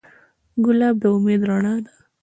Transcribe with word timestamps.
ګلاب 0.65 0.95
د 1.01 1.03
امید 1.15 1.41
رڼا 1.49 1.75
ده. 1.85 1.93